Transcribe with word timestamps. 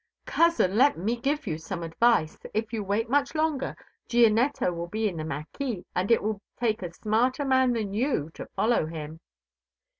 "Cousin, 0.25 0.77
let 0.79 0.97
me 0.97 1.15
give 1.15 1.45
you 1.45 1.59
some 1.59 1.83
advice: 1.83 2.35
if 2.55 2.73
you 2.73 2.83
wait 2.83 3.07
much 3.07 3.35
longer 3.35 3.75
Gianetto 4.09 4.73
will 4.73 4.87
be 4.87 5.07
in 5.07 5.15
the 5.17 5.23
mâquis 5.23 5.83
and 5.93 6.09
it 6.09 6.23
will 6.23 6.41
take 6.59 6.81
a 6.81 6.91
smarter 6.91 7.45
man 7.45 7.73
than 7.73 7.93
you 7.93 8.31
to 8.33 8.47
follow 8.55 8.87
him." 8.87 9.19